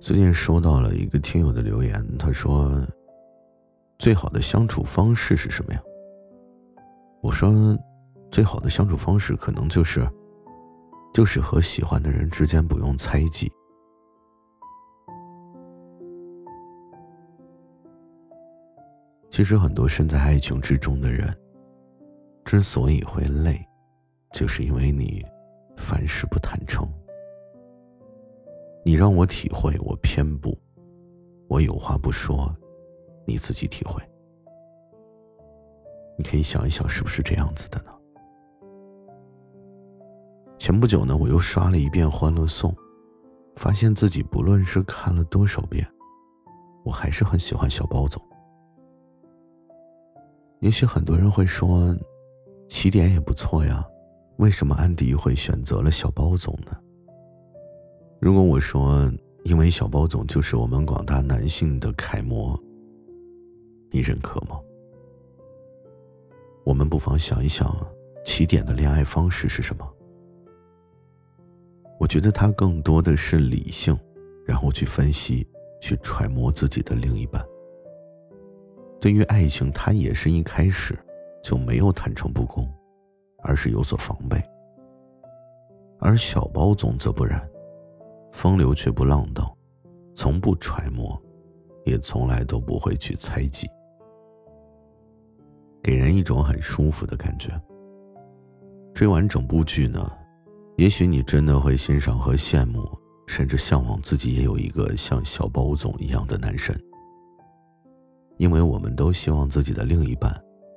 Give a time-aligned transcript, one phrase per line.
[0.00, 2.86] 最近收到了一个听友的留言，他说
[3.98, 5.82] ：“最好的相处方式是什么呀？”
[7.22, 7.74] 我说
[8.30, 10.06] ：“最好的相处方式可能就是，
[11.14, 13.50] 就是和喜欢的人之间不用猜忌。
[19.30, 21.34] 其实很多身在爱情之中的人，
[22.44, 23.60] 之所以会累，
[24.32, 25.24] 就是因为你
[25.76, 26.86] 凡事不坦诚。”
[28.84, 30.50] 你让我体会，我偏不；
[31.48, 32.54] 我有话不说，
[33.26, 34.02] 你自己体会。
[36.18, 37.90] 你可以想一想，是不是这样子的呢？
[40.58, 42.70] 前不久呢，我又刷了一遍《欢乐颂》，
[43.56, 45.86] 发现自己不论是看了多少遍，
[46.84, 48.22] 我还是很喜欢小包总。
[50.60, 51.96] 也许很多人会说，
[52.68, 53.84] 起点也不错呀，
[54.38, 56.76] 为什么安迪会选择了小包总呢？
[58.20, 59.12] 如果我说，
[59.44, 62.58] 因为小包总就是我们广大男性的楷模，
[63.90, 64.58] 你认可吗？
[66.64, 67.76] 我们不妨想一想，
[68.24, 69.86] 起点的恋爱方式是什么？
[72.00, 73.96] 我觉得他更多的是理性，
[74.46, 75.46] 然后去分析、
[75.80, 77.44] 去揣摩自己的另一半。
[79.00, 80.98] 对于爱情，他也是一开始
[81.44, 82.66] 就没有坦诚不公，
[83.42, 84.42] 而是有所防备。
[86.00, 87.40] 而小包总则不然。
[88.32, 89.48] 风流却不浪荡，
[90.16, 91.16] 从不揣摩，
[91.84, 93.64] 也从来都不会去猜忌，
[95.80, 97.48] 给人一种很舒服的感觉。
[98.92, 100.10] 追完整部剧呢，
[100.76, 102.82] 也许你真的会欣赏和羡慕，
[103.28, 106.76] 甚至向往自己也有一个像小包总一样的男神。
[108.36, 110.34] 因为我们都希望自己的另一半，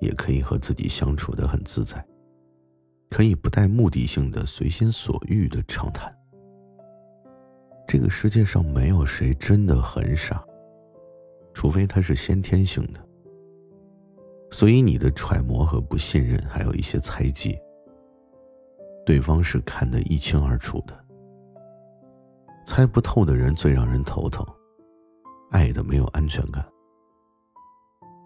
[0.00, 2.04] 也可以和自己相处的很自在，
[3.10, 6.14] 可以不带目的性的随心所欲的畅谈。
[7.86, 10.44] 这个世界上没有谁真的很傻，
[11.52, 13.00] 除非他是先天性的。
[14.52, 17.58] 所以你的揣摩和不信任，还有一些猜忌，
[19.04, 20.98] 对方是看得一清二楚的。
[22.66, 24.46] 猜不透的人最让人头疼，
[25.50, 26.64] 爱的没有安全感。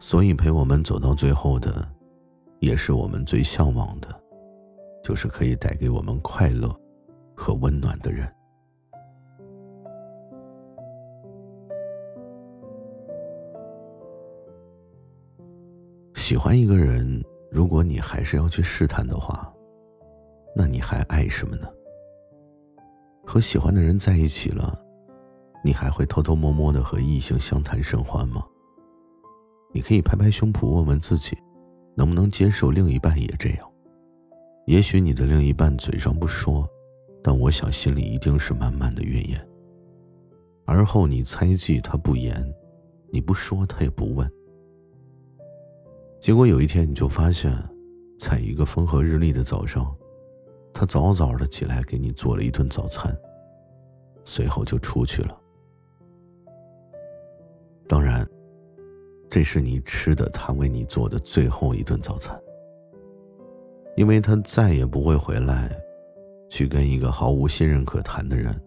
[0.00, 1.86] 所以陪我们走到最后的，
[2.60, 4.08] 也是我们最向往的，
[5.02, 6.74] 就是可以带给我们快乐
[7.34, 8.26] 和温暖的人。
[16.14, 19.52] 喜欢一个人，如果你还是要去试探的话，
[20.54, 21.68] 那你还爱什么呢？
[23.26, 24.78] 和喜欢的人在一起了，
[25.62, 28.44] 你还会偷偷摸摸的和异性相谈甚欢吗？
[29.72, 31.36] 你可以拍拍胸脯问问自己，
[31.94, 33.70] 能不能接受另一半也这样？
[34.66, 36.68] 也许你的另一半嘴上不说，
[37.22, 39.48] 但我想心里一定是满满的怨言。
[40.66, 42.54] 而后你猜忌他不言，
[43.10, 44.30] 你不说他也不问。
[46.20, 47.52] 结果有一天，你就发现，
[48.18, 49.96] 在一个风和日丽的早上，
[50.74, 53.16] 他早早的起来给你做了一顿早餐，
[54.24, 55.40] 随后就出去了。
[57.86, 58.28] 当然，
[59.30, 62.38] 这是你吃的他为你做的最后一顿早餐，
[63.96, 65.70] 因为他再也不会回来，
[66.48, 68.58] 去跟一个毫无信任可谈的人，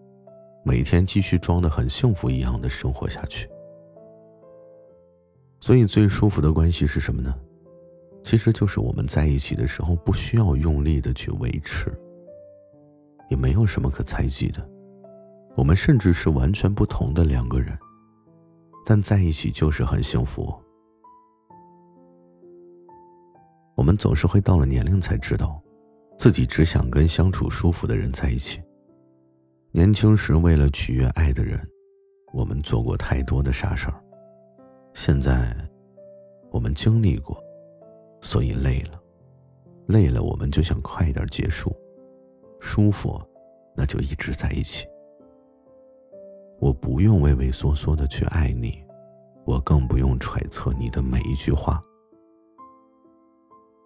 [0.64, 3.48] 每天继续装的很幸福一样的生活下去。
[5.60, 7.34] 所以最舒服的关系是什么呢？
[8.24, 11.92] 其实就是我们在一起的时候，不需要用力的去维持，
[13.28, 14.64] 也没有什么可猜忌的。
[15.56, 17.76] 我们甚至是完全不同的两个人，
[18.84, 20.54] 但在一起就是很幸福。
[23.74, 25.60] 我们总是会到了年龄才知道，
[26.18, 28.62] 自己只想跟相处舒服的人在一起。
[29.70, 31.58] 年轻时为了取悦爱的人，
[32.32, 33.94] 我们做过太多的傻事儿。
[34.94, 35.56] 现在，
[36.50, 37.42] 我们经历过，
[38.20, 39.00] 所以累了，
[39.86, 41.74] 累了，我们就想快点结束，
[42.60, 43.18] 舒服，
[43.74, 44.86] 那就一直在一起。
[46.62, 48.80] 我不用畏畏缩缩的去爱你，
[49.44, 51.82] 我更不用揣测你的每一句话，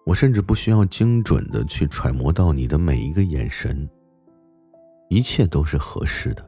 [0.05, 3.89] 我甚至不需要精准的去揣摩到你的每一个眼神。
[5.09, 6.47] 一切都是合适的，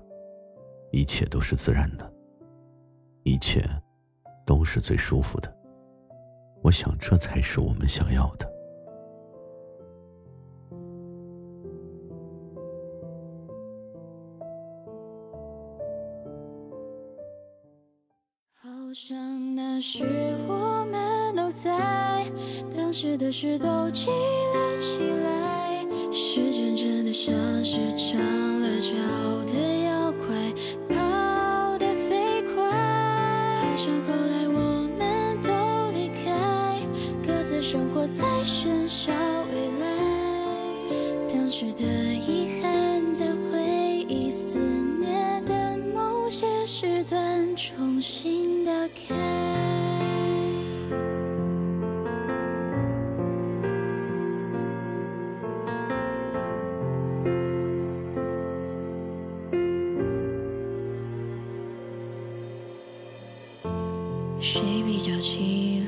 [0.91, 2.13] 一切都是自然的，
[3.23, 3.67] 一切。
[4.45, 5.55] 都是最舒服的，
[6.63, 8.48] 我想这才是我们想要的。
[18.89, 20.03] 好像那时
[20.47, 22.25] 我们都在，
[22.75, 24.81] 当时的事都记了。
[24.81, 27.31] 起来，时间真的像
[27.63, 28.19] 是长
[28.59, 28.95] 了脚
[29.45, 29.53] 的
[29.83, 30.35] 妖怪，
[30.89, 32.63] 跑得飞快。
[33.61, 35.51] 好像后来我们都
[35.91, 36.81] 离开，
[37.23, 39.11] 各自生活在喧嚣
[39.53, 39.85] 未来。
[41.31, 41.85] 当时的
[46.81, 49.13] 时段重新打开。
[64.39, 65.78] 谁比较起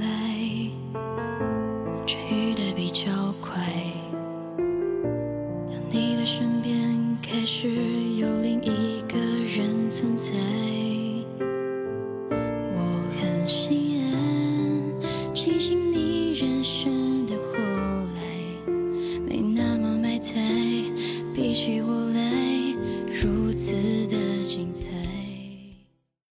[15.34, 15.81] 清醒。